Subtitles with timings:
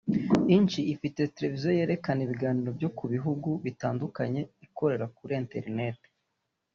[0.55, 5.99] Inc ifite televiziyo yerekana ibiganiro byo mu bihugu bitandukanye ikorera kuri internet